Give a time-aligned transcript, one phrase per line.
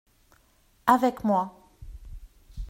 [0.87, 1.53] Avec moi.